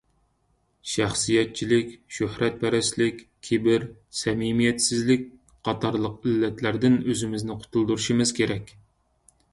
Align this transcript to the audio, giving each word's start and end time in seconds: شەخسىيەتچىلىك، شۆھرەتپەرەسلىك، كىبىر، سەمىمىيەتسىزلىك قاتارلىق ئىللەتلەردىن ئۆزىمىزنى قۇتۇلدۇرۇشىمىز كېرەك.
شەخسىيەتچىلىك، 0.93 1.91
شۆھرەتپەرەسلىك، 2.19 3.21
كىبىر، 3.49 3.85
سەمىمىيەتسىزلىك 4.21 5.29
قاتارلىق 5.69 6.27
ئىللەتلەردىن 6.31 6.99
ئۆزىمىزنى 7.11 7.59
قۇتۇلدۇرۇشىمىز 7.63 8.33
كېرەك. 8.41 8.77